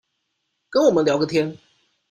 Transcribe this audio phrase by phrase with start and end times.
[0.71, 1.59] 跟我們聊個天